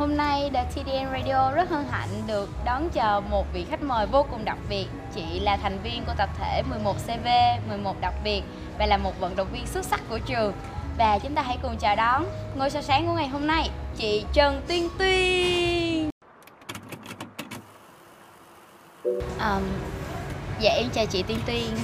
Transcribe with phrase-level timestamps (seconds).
[0.00, 4.06] Hôm nay The TDN Radio rất hân hạnh được đón chờ một vị khách mời
[4.06, 4.86] vô cùng đặc biệt.
[5.14, 8.42] Chị là thành viên của tập thể 11CV, 11 đặc biệt
[8.78, 10.52] và là một vận động viên xuất sắc của trường.
[10.98, 12.24] Và chúng ta hãy cùng chào đón
[12.56, 16.10] ngôi sao sáng của ngày hôm nay, chị Trần Tuyên Tuyên.
[19.40, 19.62] Um,
[20.60, 21.76] dạ em chào chị Tuyên Tuyên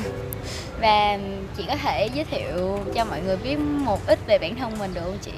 [0.80, 1.18] và
[1.56, 4.94] chị có thể giới thiệu cho mọi người biết một ít về bản thân mình
[4.94, 5.32] được không chị?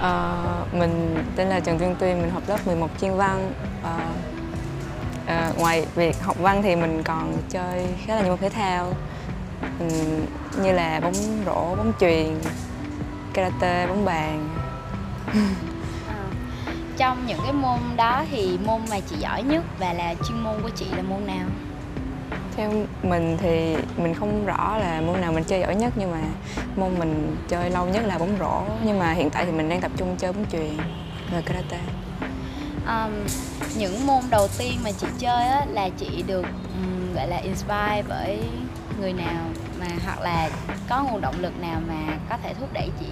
[0.00, 3.52] À, mình tên là Trần Tuyên Tuyên, mình học lớp 11 chuyên văn.
[3.84, 3.98] À,
[5.26, 8.92] à, ngoài việc học văn thì mình còn chơi khá là nhiều môn thể thao
[9.78, 10.26] mình,
[10.62, 11.14] như là bóng
[11.46, 12.38] rổ, bóng chuyền,
[13.32, 14.48] karate, bóng bàn.
[16.08, 16.24] À,
[16.96, 20.62] trong những cái môn đó thì môn mà chị giỏi nhất và là chuyên môn
[20.62, 21.46] của chị là môn nào?
[22.56, 22.72] Theo
[23.02, 26.20] mình thì mình không rõ là môn nào mình chơi giỏi nhất nhưng mà
[26.76, 28.62] môn mình chơi lâu nhất là bóng rổ.
[28.84, 30.76] Nhưng mà hiện tại thì mình đang tập trung chơi bóng chuyền
[31.32, 31.78] và karate.
[32.86, 33.12] Um,
[33.76, 36.46] những môn đầu tiên mà chị chơi á, là chị được
[36.82, 38.38] um, gọi là inspire bởi
[39.00, 39.44] người nào?
[39.80, 40.50] Mà hoặc là
[40.88, 43.06] có nguồn động lực nào mà có thể thúc đẩy chị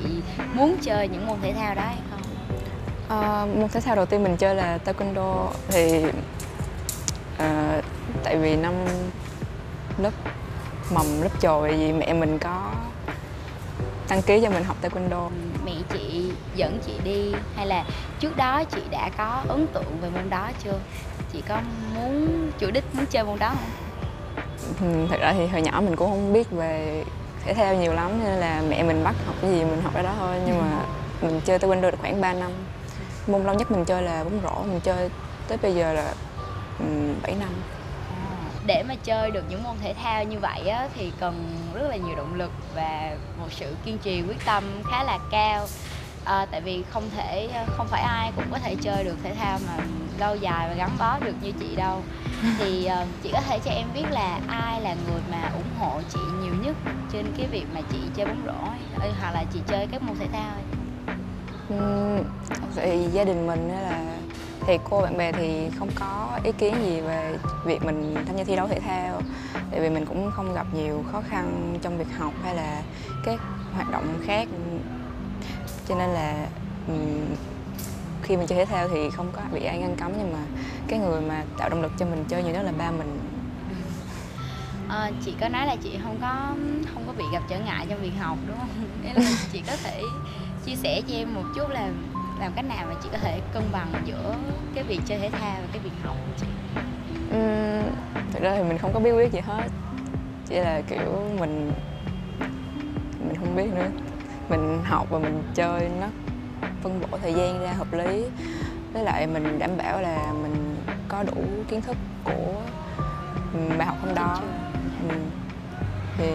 [0.54, 2.20] muốn chơi những môn thể thao đó hay không?
[3.06, 5.46] Uh, môn thể thao đầu tiên mình chơi là taekwondo.
[5.68, 6.04] Thì
[7.36, 7.84] uh,
[8.24, 8.74] tại vì năm
[9.98, 10.10] lớp
[10.90, 12.72] mầm lớp chồi vì mẹ mình có
[14.08, 15.30] đăng ký cho mình học taekwondo.
[15.64, 17.84] Mẹ chị dẫn chị đi hay là
[18.20, 20.78] trước đó chị đã có ấn tượng về môn đó chưa?
[21.32, 21.60] Chị có
[21.94, 25.06] muốn chủ đích muốn chơi môn đó không?
[25.10, 27.04] Thật ra thì hồi nhỏ mình cũng không biết về
[27.44, 30.02] thể thao nhiều lắm nên là mẹ mình bắt học cái gì mình học cái
[30.02, 30.36] đó thôi.
[30.46, 30.84] Nhưng mà
[31.22, 32.50] mình chơi taekwondo được khoảng 3 năm.
[33.26, 35.10] Môn lâu nhất mình chơi là bóng rổ mình chơi
[35.48, 36.14] tới bây giờ là
[37.22, 37.48] 7 năm
[38.68, 41.96] để mà chơi được những môn thể thao như vậy á, thì cần rất là
[41.96, 45.66] nhiều động lực và một sự kiên trì quyết tâm khá là cao.
[46.24, 49.58] À, tại vì không thể không phải ai cũng có thể chơi được thể thao
[49.66, 49.84] mà
[50.18, 52.02] lâu dài và gắn bó được như chị đâu.
[52.58, 56.00] Thì uh, chị có thể cho em biết là ai là người mà ủng hộ
[56.08, 56.76] chị nhiều nhất
[57.12, 58.68] trên cái việc mà chị chơi bóng rổ
[58.98, 60.64] ấy, hoặc là chị chơi các môn thể thao ấy.
[61.68, 62.18] Ừ,
[62.76, 64.18] thì gia đình mình là
[64.68, 68.44] thì cô bạn bè thì không có ý kiến gì về việc mình tham gia
[68.44, 69.22] thi đấu thể thao.
[69.70, 72.82] Tại vì mình cũng không gặp nhiều khó khăn trong việc học hay là
[73.24, 73.40] các
[73.72, 74.48] hoạt động khác.
[75.88, 76.46] Cho nên là
[78.22, 80.38] khi mình chơi thể thao thì không có bị ai ngăn cấm nhưng mà
[80.88, 83.18] cái người mà tạo động lực cho mình chơi nhiều đó là ba mình.
[84.88, 86.54] À, chị có nói là chị không có
[86.94, 88.68] không có bị gặp trở ngại trong việc học đúng không?
[89.02, 90.02] Nên là chị có thể
[90.64, 91.90] chia sẻ cho em một chút là
[92.40, 94.34] làm cách nào mà chị có thể cân bằng giữa
[94.74, 96.46] cái việc chơi thể thao và cái việc học của chị?
[97.36, 97.84] Uhm,
[98.32, 99.68] thực ra thì mình không có bí quyết gì hết.
[100.48, 101.72] Chỉ là kiểu mình
[103.26, 103.88] mình không biết nữa.
[104.48, 106.06] Mình học và mình chơi nó
[106.82, 108.24] phân bổ thời gian ra hợp lý.
[108.92, 110.76] Với lại mình đảm bảo là mình
[111.08, 112.62] có đủ kiến thức của
[113.78, 114.42] bài học hôm đó.
[115.08, 115.14] ừ.
[116.18, 116.30] thì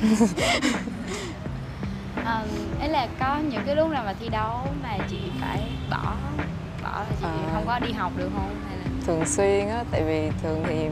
[2.80, 6.14] ấy là có những cái lúc nào mà thi đấu mà chị phải bỏ
[6.82, 8.56] bỏ là chị à, không có đi học được không?
[8.68, 10.88] Hay là thường xuyên á tại vì thường thì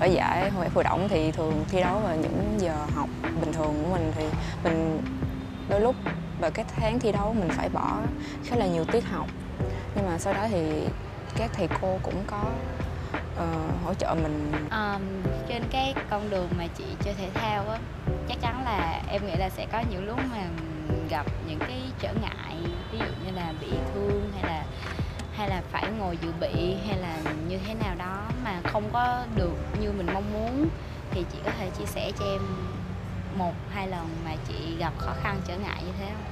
[0.00, 3.08] ở giải hồi phù động thì thường thi đấu vào những giờ học
[3.40, 4.24] bình thường của mình thì
[4.64, 5.02] mình
[5.68, 5.94] đôi lúc
[6.40, 7.96] vào các tháng thi đấu mình phải bỏ
[8.44, 9.26] khá là nhiều tiết học.
[9.94, 10.86] Nhưng mà sau đó thì
[11.36, 12.42] các thầy cô cũng có
[13.34, 14.52] uh, hỗ trợ mình.
[14.70, 15.02] Um,
[15.48, 17.78] trên cái con đường mà chị chơi thể thao á
[18.28, 20.48] chắc chắn là em nghĩ là sẽ có những lúc mà
[21.10, 22.56] gặp những cái trở ngại
[22.92, 24.64] ví dụ như là bị thương hay là
[25.32, 27.16] hay là phải ngồi dự bị hay là
[27.48, 30.68] như thế nào đó mà không có được như mình mong muốn
[31.10, 32.40] thì chị có thể chia sẻ cho em
[33.34, 36.24] một hai lần mà chị gặp khó khăn trở ngại như thế không?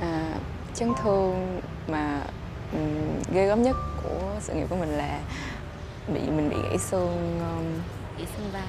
[0.00, 0.34] À,
[0.74, 2.20] chấn thương mà
[2.72, 5.20] um, ghê gớm nhất của sự nghiệp của mình là
[6.08, 7.64] bị mình bị gãy xương um,
[8.18, 8.62] gãy xương vai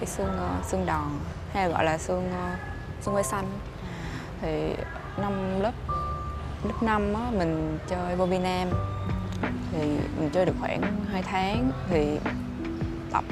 [0.00, 1.18] gãy xương uh, xương đòn
[1.52, 2.58] hay gọi là xương uh,
[3.00, 3.46] xương quai xanh.
[4.40, 4.74] Thì
[5.16, 5.72] năm lớp
[6.64, 8.68] lớp năm á mình chơi Việt Nam
[9.72, 9.78] thì
[10.18, 10.82] mình chơi được khoảng
[11.12, 12.18] 2 tháng thì
[13.12, 13.24] tập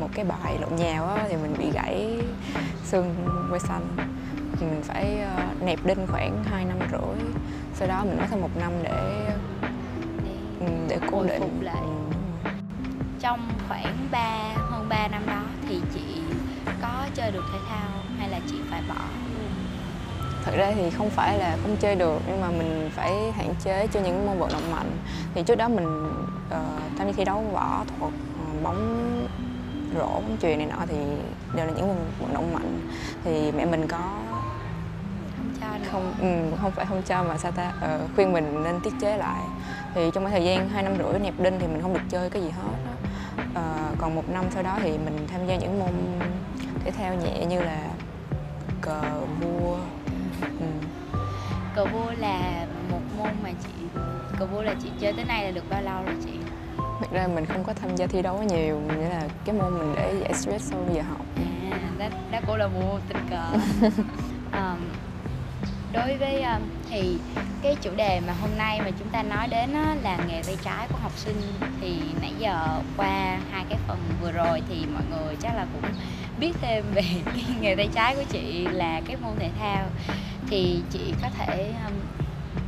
[0.00, 2.20] một cái bài lộn nhào á thì mình bị gãy
[2.84, 3.14] xương
[3.48, 3.96] quai xanh.
[4.58, 7.32] Thì mình phải uh, nẹp đinh khoảng 2 năm rưỡi.
[7.74, 9.30] Sau đó mình mất thêm một năm để
[10.24, 11.60] để, để cố định.
[11.62, 11.84] lại.
[13.20, 16.22] Trong khoảng 3 hơn 3 năm đó thì chị
[16.82, 17.88] có chơi được thể thao
[18.18, 19.04] hay là chị phải bỏ?
[19.34, 19.50] Luôn
[20.44, 23.86] thật ra thì không phải là không chơi được nhưng mà mình phải hạn chế
[23.86, 24.90] cho những môn vận động mạnh.
[25.34, 26.06] Thì trước đó mình
[26.46, 29.06] uh, tham gia thi đấu võ thuật uh, bóng
[29.94, 30.96] rổ bóng chuyền này nọ thì
[31.54, 32.88] đều là những môn vận động mạnh.
[33.24, 33.98] Thì mẹ mình có
[35.36, 35.88] không cho nữa.
[35.92, 39.16] không ừ, không phải không cho mà sao ta ờ, khuyên mình nên tiết chế
[39.16, 39.40] lại.
[39.94, 42.30] Thì trong cái thời gian hai năm rưỡi nẹp đinh thì mình không được chơi
[42.30, 42.89] cái gì hết
[43.54, 45.90] Ờ, còn một năm sau đó thì mình tham gia những môn
[46.84, 47.90] thể thao nhẹ như là
[48.80, 49.02] cờ
[49.40, 49.76] vua.
[50.60, 50.66] Ừ.
[51.74, 54.00] cờ vua là một môn mà chị
[54.38, 56.32] cờ vua là chị chơi tới nay là được bao lâu rồi chị?
[57.00, 59.92] Thực ra mình không có tham gia thi đấu nhiều nghĩa là cái môn mình
[59.96, 61.26] để giải stress sau giờ học.
[61.72, 63.52] À đó, đó cũng là một tình cờ.
[64.52, 64.78] Ờm,
[65.92, 67.18] đối với um, thì
[67.62, 70.56] cái chủ đề mà hôm nay mà chúng ta nói đến á, là nghề tay
[70.64, 71.42] trái của học sinh
[71.80, 75.92] thì nãy giờ qua hai cái phần vừa rồi thì mọi người chắc là cũng
[76.40, 79.86] biết thêm về cái nghề tay trái của chị là cái môn thể thao.
[80.50, 81.94] Thì chị có thể um,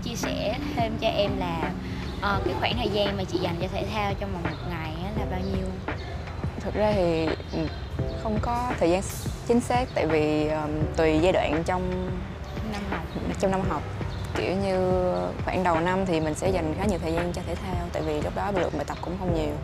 [0.03, 1.73] chia sẻ thêm cho em là
[2.21, 4.93] ờ, cái khoảng thời gian mà chị dành cho thể thao trong vòng một ngày
[5.05, 5.67] á, là bao nhiêu?
[6.61, 7.67] Thực ra thì ừ,
[8.23, 9.03] không có thời gian
[9.49, 12.11] chính xác tại vì um, tùy giai đoạn trong
[12.73, 13.02] năm học
[13.41, 13.83] trong năm học.
[14.37, 15.03] Kiểu như
[15.45, 18.03] khoảng đầu năm thì mình sẽ dành khá nhiều thời gian cho thể thao tại
[18.03, 19.55] vì lúc đó lượng bài tập cũng không nhiều.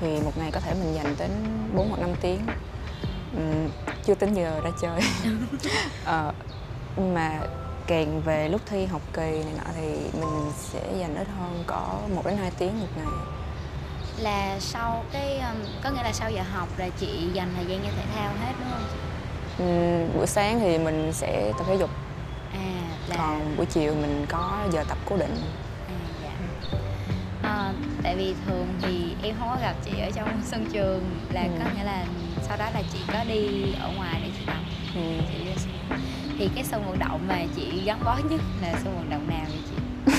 [0.00, 1.30] Thì một ngày có thể mình dành đến
[1.74, 2.40] 4 hoặc 5 tiếng.
[3.36, 3.68] Ừm,
[4.04, 5.00] chưa tính giờ ra chơi.
[6.04, 6.32] Ờ,
[6.96, 7.40] mà
[7.86, 9.88] càng về lúc thi học kỳ này nọ thì
[10.20, 13.06] mình sẽ dành ít hơn có 1 đến 2 tiếng một ngày.
[14.18, 15.42] Là sau cái
[15.84, 18.52] có nghĩa là sau giờ học là chị dành thời gian cho thể thao hết
[18.60, 18.98] đúng không chị?
[19.64, 21.90] Ừm, buổi sáng thì mình sẽ tập thể dục.
[22.52, 22.77] À
[23.08, 25.34] là còn buổi chiều mình có giờ tập cố định
[25.88, 26.30] à, dạ.
[27.42, 27.72] Ờ,
[28.02, 31.48] tại vì thường thì em không có gặp chị ở trong sân trường là Ừ.
[31.58, 32.04] có nghĩa là
[32.48, 34.56] sau đó là chị có đi ở ngoài để chị tập
[34.94, 35.72] Ừm, chị sân.
[36.38, 39.46] thì cái sân vận động mà chị gắn bó nhất là sân vận động nào
[39.48, 39.76] vậy chị?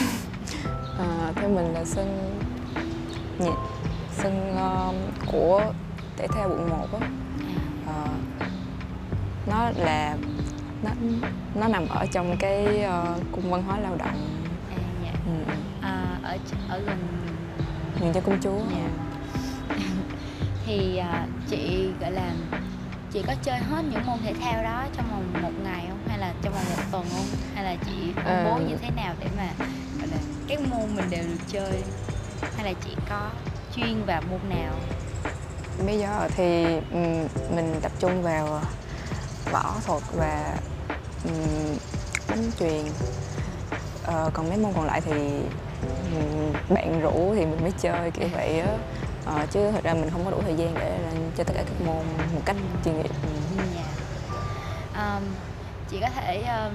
[1.00, 2.39] À, theo mình là sân
[3.39, 3.50] nhị,
[4.12, 4.94] sân ờ,
[5.25, 5.74] của
[6.18, 7.07] thể thao quận 1 á
[7.47, 7.56] À,
[7.88, 8.07] Ờ,
[9.47, 10.18] nó là
[10.81, 10.92] nó
[11.56, 14.44] nó nằm ở trong cái ờ, cung văn hóa lao động.
[14.70, 15.12] À, dạ.
[15.26, 16.38] ừ, ừ, À, ở
[16.70, 16.98] ở gần
[18.02, 18.60] nhìn cho công chúa.
[18.72, 18.90] Dạ.
[20.66, 22.31] thì à, chị gọi là
[23.12, 26.00] chị có chơi hết những môn thể thao đó trong vòng một ngày không?
[26.08, 27.26] Hay là trong vòng một tuần không?
[27.56, 28.62] Hay là chị phân bố Ờ.
[28.62, 29.48] như thế nào để mà
[30.00, 30.18] gọi là
[30.48, 31.81] các môn mình đều được chơi?
[32.56, 33.30] Hay là chị có
[33.76, 34.74] chuyên vào môn nào?
[35.86, 38.62] Bây giờ thì ừm, mình tập trung vào
[39.51, 40.56] võ thuật và
[41.24, 41.78] um,
[42.30, 42.84] đánh chuyền
[44.04, 45.12] Ờ, còn mấy môn còn lại thì
[46.13, 48.78] ừm, bạn rủ thì mình mới chơi kiểu vậy á
[49.25, 51.00] Ờ, chứ thật ra mình không có đủ thời gian để
[51.38, 52.06] chơi tất cả các môn
[52.36, 52.56] một cách
[52.86, 53.12] chuyên nghiệp
[53.57, 53.63] Ừ.
[54.94, 55.24] Ờm,
[55.92, 56.74] chị có thể ờm,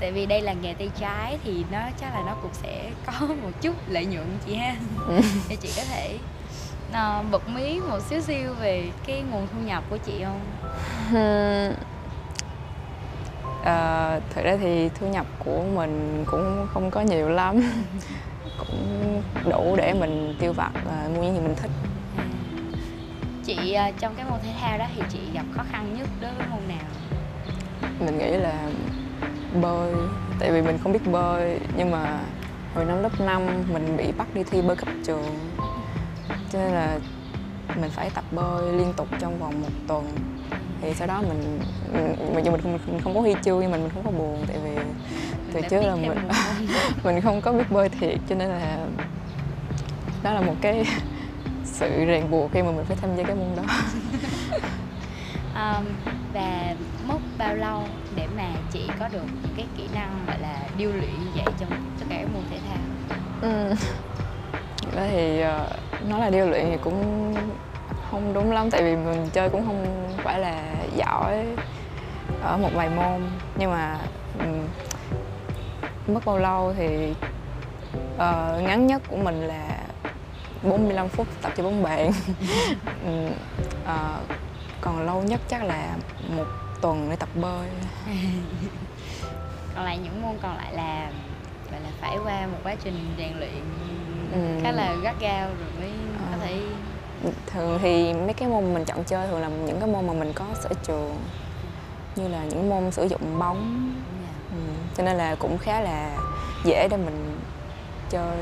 [0.00, 3.12] tại vì đây là nghề tay trái thì nó chắc là nó cũng sẽ có
[3.42, 4.76] một chút lợi nhuận chị ha
[5.08, 5.20] Ừ.
[5.48, 6.18] thì chị có thể
[6.92, 10.40] ờ, bật mí một xíu xíu về cái nguồn thu nhập của chị không
[11.10, 11.74] Hmm.
[13.64, 17.60] Ờ, thực ra thì thu nhập của mình cũng không có nhiều lắm
[18.58, 21.70] cũng đủ để mình tiêu vặt và mua những gì mình thích
[22.18, 22.24] À.
[23.44, 26.30] chị ờ, trong cái môn thể thao đó thì chị gặp khó khăn nhất đối
[26.34, 26.86] với môn nào
[28.00, 28.54] mình nghĩ là
[29.62, 29.94] bơi
[30.38, 32.18] tại vì mình không biết bơi nhưng mà
[32.74, 33.42] hồi năm lớp 5
[33.72, 35.49] mình bị bắt đi thi bơi cấp trường
[36.52, 36.98] cho nên là
[37.80, 40.06] mình phải tập bơi liên tục trong vòng một tuần.
[40.82, 41.58] Thì sau đó mình
[42.34, 44.44] mặc dù mình, không- mình không có huy chương nhưng mà mình không có buồn
[44.46, 44.70] tại vì
[45.52, 46.18] từ trước là mình
[47.04, 48.76] mình không có biết bơi thiệt cho nên là
[50.22, 50.84] đó là một cái
[51.64, 53.62] sự ràng buộc khi mà mình phải tham gia cái môn đó.
[55.54, 55.84] Ờm,
[56.34, 56.74] và
[57.08, 57.82] mất bao lâu
[58.16, 61.44] để mà chị có được những cái kỹ năng gọi là điêu luyện như vậy
[61.60, 62.78] trong tất cả các môn thể thao?
[63.42, 63.74] Ừ.
[64.96, 65.66] Ra thì ờ,
[66.08, 67.34] nói là điêu luyện thì cũng
[68.10, 69.84] không đúng lắm tại vì mình chơi cũng không
[70.24, 70.62] phải là
[70.96, 71.46] giỏi
[72.42, 73.20] ở một vài môn.
[73.58, 73.98] Nhưng mà
[76.06, 77.14] mất bao lâu thì
[78.18, 79.78] ờ, ngắn nhất của mình là
[80.62, 82.10] 45 phút tập cho bóng bàn
[83.04, 83.30] Ừm,
[83.84, 84.16] ờ,
[84.80, 85.96] còn lâu nhất chắc là
[86.36, 86.44] một
[86.80, 87.68] tuần để tập bơi.
[89.74, 91.10] Còn lại những môn còn lại là
[91.72, 93.62] gọi là phải qua một quá trình rèn luyện
[94.32, 94.60] Ừ.
[94.62, 95.79] khá là gắt gao rồi
[96.40, 96.60] thể
[97.46, 100.32] thường thì mấy cái môn mình chọn chơi thường là những cái môn mà mình
[100.34, 101.16] có sở trường
[102.16, 103.92] như là những môn sử dụng bóng.
[104.50, 104.56] Ừ.
[104.96, 106.16] cho nên là cũng khá là
[106.64, 107.38] dễ để mình
[108.10, 108.38] chơi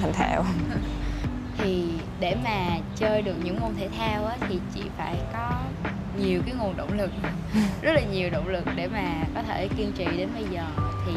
[0.00, 0.44] thành thạo.
[1.58, 1.88] Thì
[2.20, 5.50] để mà chơi được những môn thể thao á, thì chị phải có
[6.18, 7.10] nhiều cái nguồn động lực
[7.82, 10.64] rất là nhiều động lực để mà có thể kiên trì đến bây giờ.
[11.06, 11.12] Thì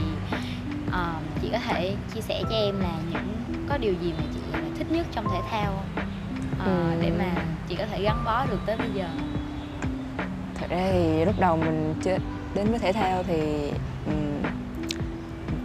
[0.91, 4.39] ờ, chị có thể chia sẻ cho em là những có điều gì mà chị
[4.77, 5.96] thích nhất trong thể thao không
[6.59, 7.01] Ờ, Ừm.
[7.01, 7.31] để mà
[7.69, 9.07] chị có thể gắn bó được tới bây giờ
[10.59, 12.19] thật ra thì lúc đầu mình chơi
[12.55, 13.71] đến với thể thao thì
[14.05, 14.41] ừm,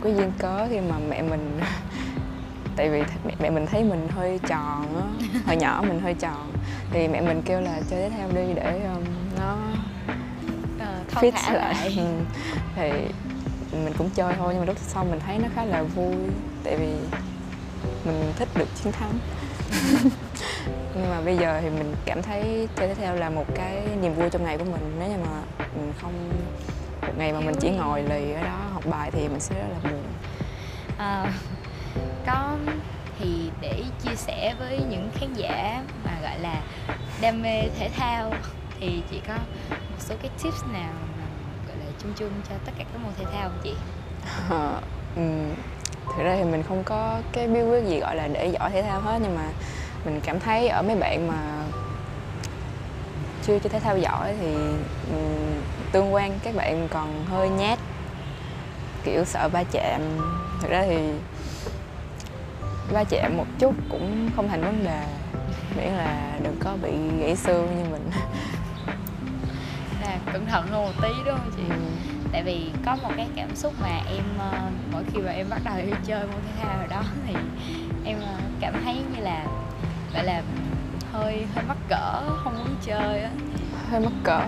[0.03, 1.61] cái duyên cớ khi mà mẹ mình
[2.77, 6.53] tại vì mẹ, mẹ mình thấy mình hơi tròn á hồi nhỏ mình hơi tròn
[6.93, 9.03] thì mẹ mình kêu là chơi thể thao đi để um,
[9.39, 9.57] nó
[10.77, 11.95] uh, fit lại, lại.
[11.97, 12.05] Ừ.
[12.77, 12.91] thì
[13.73, 16.15] mình cũng chơi thôi nhưng mà lúc sau mình thấy nó khá là vui
[16.65, 16.93] tại vì
[18.05, 19.13] mình thích được chiến thắng
[20.95, 24.15] nhưng mà bây giờ thì mình cảm thấy chơi thể thao là một cái niềm
[24.15, 25.43] vui trong ngày của mình nếu như mà
[25.77, 26.13] mình không
[27.03, 29.67] một ngày mà mình chỉ ngồi lì ở đó học bài thì mình sẽ rất
[29.73, 30.03] là buồn
[30.99, 31.33] à,
[32.27, 32.57] có
[33.19, 36.63] thì để chia sẻ với những khán giả mà gọi là
[37.21, 38.33] đam mê thể thao
[38.81, 39.35] thì chị có
[39.69, 41.27] một số cái tips nào mà
[41.69, 43.75] gọi là chung chung cho tất cả các môn thể thao không chị?
[44.51, 44.81] À,
[45.17, 45.55] um,
[46.17, 48.83] thực ra thì mình không có cái bí quyết gì gọi là để giỏi thể
[48.83, 49.49] thao hết nhưng mà
[50.05, 51.65] mình cảm thấy ở mấy bạn mà
[53.43, 54.55] chưa chơi thể thao giỏi thì
[55.11, 57.79] um, tương quan các bạn còn hơi nhát.
[59.05, 60.01] Kiểu sợ va chạm.
[60.61, 60.99] Thực ra thì
[62.93, 65.03] va chạm một chút cũng không thành vấn đề.
[65.77, 66.91] Miễn là đừng có bị
[67.21, 68.11] gãy xương như mình.
[70.05, 71.63] À, cẩn thận hơn một tí đúng không chị?
[71.69, 71.77] Ừ.
[72.33, 75.61] tại vì có một cái cảm xúc mà em uh, mỗi khi mà em bắt
[75.65, 77.35] đầu đi chơi môn thể thao rồi đó thì
[78.05, 79.47] em uh, cảm thấy như là
[80.15, 80.43] gọi là
[81.13, 83.31] hơi hơi mắc cỡ không muốn chơi á.
[83.91, 84.41] Hơi mắc cỡ.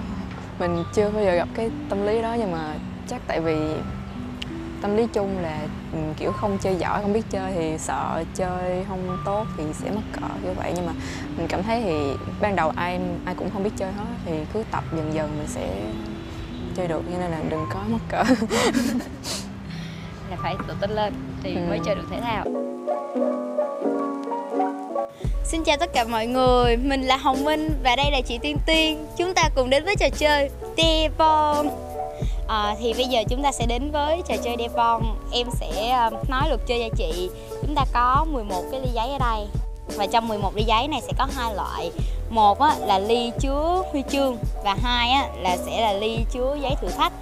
[0.58, 2.74] Mình chưa bao giờ gặp cái tâm lý đó nhưng mà
[3.08, 3.56] chắc tại vì
[4.82, 5.60] tâm lý chung là
[5.92, 9.90] ừ, kiểu không chơi giỏi không biết chơi thì sợ chơi không tốt thì sẽ
[9.90, 10.72] mất cỡ như vậy.
[10.76, 10.92] Nhưng mà
[11.36, 14.64] mình cảm thấy thì ban đầu ai ai cũng không biết chơi hết thì cứ
[14.70, 15.68] tập dần dần mình sẽ
[16.76, 18.24] chơi được cho nên là đừng có mất cỡ.
[20.30, 21.60] Là phải tự tin lên thì ừ.
[21.68, 22.44] mới chơi được thể thao
[25.44, 28.56] Xin chào tất cả mọi người, mình là Hồng Minh và đây là chị Tiên
[28.66, 29.06] Tiên.
[29.16, 31.68] Chúng ta cùng đến với trò chơi Devon
[32.48, 36.10] à, thì bây giờ chúng ta sẽ đến với trò chơi Devon em sẽ ờ,
[36.28, 37.30] nói luật chơi cho chị.
[37.62, 39.46] Chúng ta có 11 cái ly giấy ở đây.
[39.96, 41.90] Và trong 11 ly giấy này sẽ có hai loại.
[42.30, 46.56] Một á, là ly chứa huy chương và hai á, là sẽ là ly chứa
[46.62, 47.12] giấy thử thách.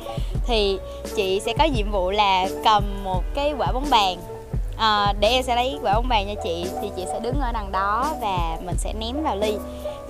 [0.46, 0.78] Thì
[1.16, 4.16] chị sẽ có nhiệm vụ là cầm một cái quả bóng bàn
[4.82, 6.66] à, để em sẽ lấy quả bóng bàn cho chị.
[6.82, 9.54] Thì chị sẽ đứng ở đằng đó và mình sẽ ném vào ly.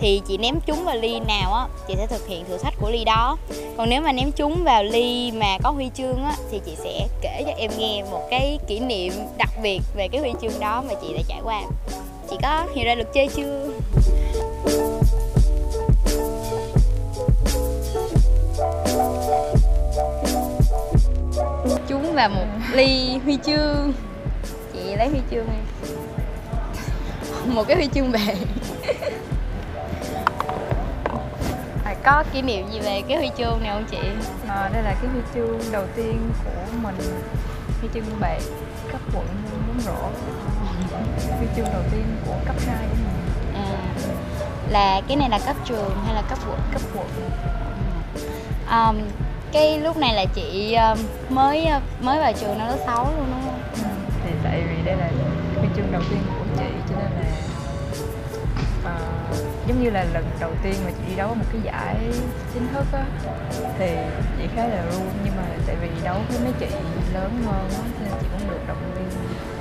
[0.00, 2.90] Thì chị ném trúng vào ly nào á chị sẽ thực hiện thử thách của
[2.90, 3.36] ly đó.
[3.76, 7.08] Còn nếu mà ném trúng vào ly mà có huy chương á thì chị sẽ
[7.20, 10.82] kể cho em nghe một cái kỷ niệm đặc biệt về cái huy chương đó
[10.88, 11.62] mà chị đã trải qua.
[12.30, 13.68] Chị có hiểu ra luật chơi chưa?
[21.88, 23.92] Trúng vào một ly huy chương
[25.02, 25.58] lấy huy chương đi.
[27.54, 28.36] Một cái huy chương vàng
[32.04, 33.98] có kỷ niệm gì về cái huy chương này không chị?
[34.48, 36.50] À, đây là cái huy chương đầu tiên của
[36.82, 36.94] mình.
[37.80, 38.38] Huy chương bạc
[38.92, 39.26] cấp quận
[39.66, 39.92] bóng rổ
[41.38, 43.54] huy chương đầu tiên của cấp 2 của mình.
[43.54, 43.78] À,
[44.70, 46.60] là cái này là cấp trường hay là cấp quận?
[46.72, 47.06] Cấp quận.
[48.70, 48.96] Um,
[49.52, 50.76] cái lúc này là chị
[51.28, 51.68] mới
[52.00, 53.51] mới vào trường năm lớp 6 luôn đúng không?
[54.84, 55.10] Đây là
[55.58, 57.24] huy chương đầu tiên của chị cho nên là
[59.68, 61.96] giống như là lần đầu tiên mà chị đi đấu một cái giải
[62.54, 63.04] chính thức á
[63.78, 63.90] thì
[64.38, 65.02] chị khá là run.
[65.24, 66.66] Nhưng mà tại vì đấu với mấy chị
[67.14, 69.08] lớn hơn á nên chị cũng được động viên.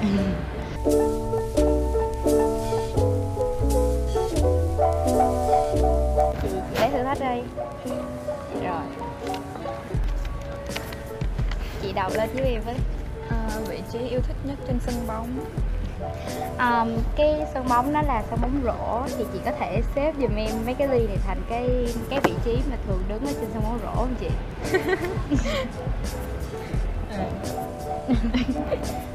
[6.80, 7.44] Lấy thử thách đây
[8.64, 8.82] rồi.
[11.82, 12.76] Chị đọc lên với em với
[13.32, 15.40] à, vị trí yêu thích nhất trên sân bóng.
[16.58, 20.36] Um, cái sân bóng đó là sân bóng rổ thì chị có thể xếp giùm
[20.36, 23.50] em mấy cái ly này thành cái cái vị trí mà thường đứng ở trên
[23.54, 24.30] sân bóng rổ không chị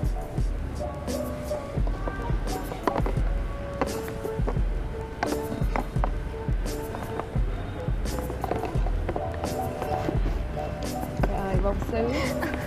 [11.67, 12.09] bông sứ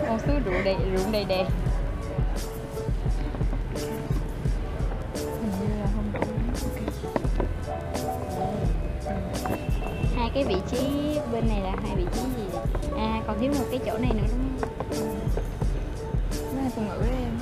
[0.07, 1.45] bông sứ rượu đầy rượu đầy đèn
[10.33, 10.77] cái vị trí
[11.31, 12.57] bên này là hai vị trí gì
[12.97, 15.19] à còn thiếu một cái chỗ này nữa đúng không?
[16.55, 17.39] Nó là ngữ đấy em.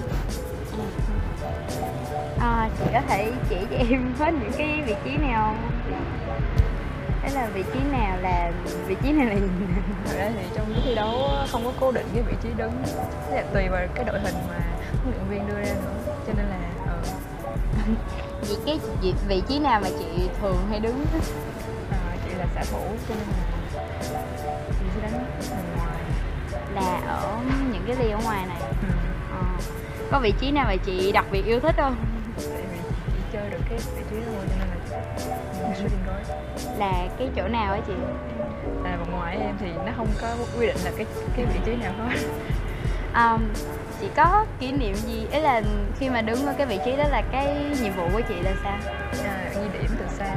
[2.39, 2.45] À.
[2.45, 5.66] à, chị có thể chỉ cho em hết những cái vị trí này không
[7.37, 8.51] là vị trí nào là
[8.87, 9.47] vị trí này là gì?
[10.05, 12.71] Thật ra thì trong cái thi đấu không có cố định cái vị trí đứng.
[13.31, 14.59] Là tùy vào cái đội hình mà
[15.03, 16.15] huấn luyện viên đưa ra nữa.
[16.27, 17.93] Cho nên là ừ.
[18.41, 21.05] vậy cái vị, vị trí nào mà chị thường hay đứng?
[22.37, 22.79] Là xạ thủ
[23.09, 24.21] cho nên là
[24.79, 26.03] mình sẽ đánh bên ngoài.
[26.75, 27.37] Là ở
[27.71, 28.61] những cái ly ở ngoài này.
[29.31, 29.45] Ừ.
[30.11, 31.95] có vị trí nào mà chị đặc biệt yêu thích không
[33.33, 34.99] chơi được cái vị trí đó cho nên là
[35.63, 36.29] mình shooting guard
[36.79, 37.93] là cái chỗ nào á chị?
[38.83, 41.05] À vòng ngoài em thì nó không có quy định là cái
[41.35, 42.17] cái vị trí nào hết.
[43.13, 43.41] Um,
[44.01, 45.27] chị có kỷ niệm gì?
[45.31, 45.61] Ý là
[45.99, 48.53] khi mà đứng ở cái vị trí đó là cái nhiệm vụ của chị là
[48.63, 48.77] sao?
[49.23, 50.35] À, ghi điểm từ xa.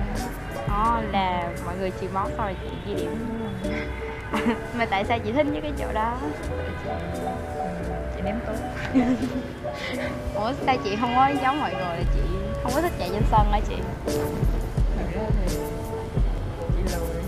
[0.69, 3.15] Đó là mọi người món xong rồi chị ghi điểm.
[4.79, 6.17] Mà tại sao chị thích với cái chỗ đó?
[8.17, 8.53] Chị ném tốt
[10.35, 12.21] ủa sao chị không có giống mọi người là chị
[12.63, 13.75] không có thích chạy trên sân hả chị?
[14.97, 15.57] Thật ra thì
[16.77, 17.23] chị lười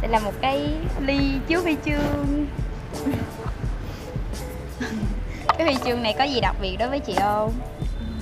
[0.00, 2.46] đây là một cái ly chứa huy chương
[5.58, 7.52] cái huy chương này có gì đặc biệt đối với chị không?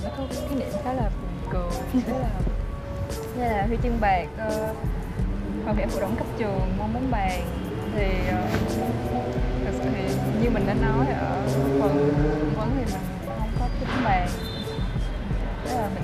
[0.03, 2.29] Nó có cái niệm khá là buồn cười thế là
[3.37, 4.75] như là huy chương bạc uh,
[5.65, 7.41] hội nghĩa phụ động cấp trường môn bóng bàn.
[7.95, 9.08] Thì uh,
[9.71, 10.03] thực sự thì
[10.41, 11.41] như mình đã nói ở
[11.79, 12.13] phần
[12.55, 13.01] vấn thì mình
[13.39, 14.27] không có tính bàn
[15.65, 16.03] tức là mình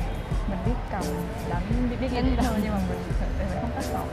[0.49, 1.03] mình biết cầm
[1.49, 4.07] đánh biết biết đánh thôi nhưng mà mình thực sự mình không có học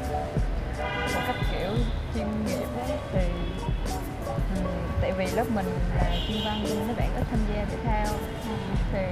[1.15, 1.71] một cách kiểu
[2.15, 3.25] chuyên nghiệp ấy, thì
[4.27, 4.63] ừ,
[5.01, 5.67] tại vì lớp mình
[5.97, 8.15] là chuyên văn cho nên các bạn ít tham gia thể thao.
[8.93, 9.05] Thì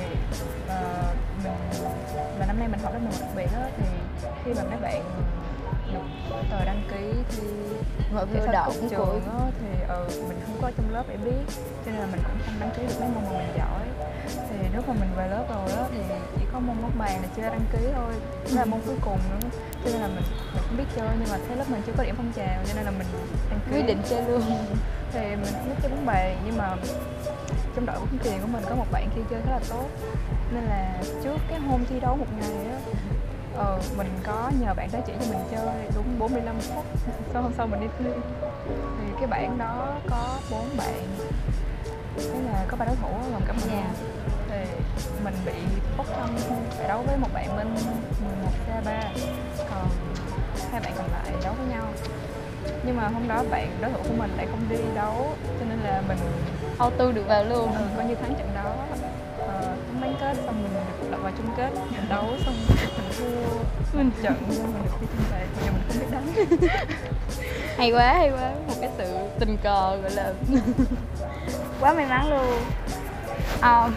[0.65, 1.53] uh, mình
[2.39, 3.85] và năm nay mình học lớp một đặc biệt đó thì
[4.45, 5.03] khi mà mấy bạn
[5.93, 6.09] được
[6.51, 7.47] tờ đăng ký thì
[8.15, 11.45] mọi người cấp của trường đó, thì ừ, mình không có trong lớp để biết
[11.85, 13.87] cho nên là mình cũng không đăng ký được mấy môn mà mình giỏi.
[14.51, 15.99] Thì lúc mà mình về lớp rồi đó thì
[16.39, 18.13] chỉ có môn bóng bàn là chưa đăng ký thôi
[18.45, 19.49] đó là môn cuối cùng nữa.
[19.85, 22.05] Cho nên là mình mình không biết chơi nhưng mà thấy lớp mình chưa có
[22.05, 23.07] điểm phong trào cho nên là mình
[23.51, 23.73] đăng ký.
[23.73, 24.43] Quyết định chơi luôn.
[25.13, 26.77] Thì mình không biết chơi bóng bàn nhưng mà
[27.75, 29.87] trong đội bóng chuyền của mình có một bạn kia chơi khá là tốt.
[30.53, 32.79] Nên là trước cái hôm thi đấu một ngày á
[33.61, 36.85] ờ, mình có nhờ bạn đó chỉ cho mình chơi đúng 45 phút.
[37.33, 38.05] Sau hôm sau mình đi thi.
[38.99, 41.03] Thì cái bảng đó có bốn bạn.
[42.17, 43.91] Thế là có ba đối thủ gồm cả mình Dạ.
[44.49, 44.65] thì
[45.25, 45.53] mình bị
[45.97, 46.29] bốc thăm
[46.71, 48.93] phải đấu với một bạn bên 11 c 3
[49.71, 49.89] còn
[50.73, 51.85] hai bạn còn lại đấu với nhau.
[52.85, 55.27] Nhưng mà hôm đó bạn đối thủ của mình lại không đi đấu
[55.61, 56.19] cho nên là mình
[56.79, 57.73] auto được vào luôn.
[57.75, 58.75] Ừ, coi như thắng trận đó.
[59.39, 61.71] Ờ, thắng bán kết xong mình được lọt vào chung kết
[62.09, 62.55] đấu xong
[63.19, 63.31] mình
[63.93, 66.81] thua mình trận nhưng mình được đi chung về nhưng mình không biết đánh
[67.77, 68.53] hay quá hay quá.
[68.69, 70.33] Một cái sự tình cờ gọi là.
[71.81, 72.61] Quá may mắn luôn.
[73.61, 73.91] Ờ,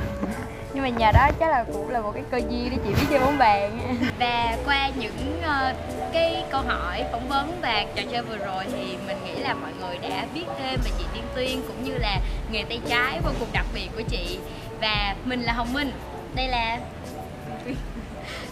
[0.73, 3.07] nhưng mà nhờ đó chắc là cũng là một cái cơ duyên để chị biết
[3.09, 3.79] chơi bóng bàn
[4.19, 5.73] và qua những ờ,
[6.13, 9.71] cái câu hỏi phỏng vấn và trò chơi vừa rồi thì mình nghĩ là mọi
[9.79, 12.19] người đã biết thêm về chị Tiên Tuyên cũng như là
[12.51, 14.39] nghề tay trái vô cùng đặc biệt của chị.
[14.81, 15.91] Và mình là Hồng Minh.
[16.35, 16.79] Đây là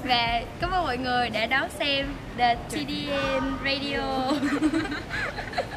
[0.04, 2.06] và cảm ơn mọi người đã đón xem
[2.38, 4.32] The TDN Radio.